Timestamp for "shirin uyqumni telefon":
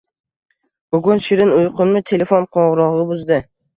1.27-2.49